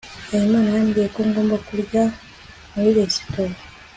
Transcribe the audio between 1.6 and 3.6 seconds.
kurya muri iyo resitora